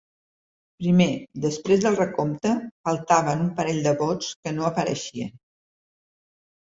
[0.83, 1.07] Primer:
[1.43, 2.55] després del recompte,
[2.89, 5.35] faltaven un parell de vots que no apareixien.